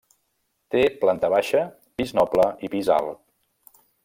Té 0.75 0.81
planta 1.03 1.31
baixa, 1.33 1.61
pis 2.01 2.17
noble 2.23 2.49
i 2.69 2.73
pis 2.77 2.91
alt. 3.01 3.23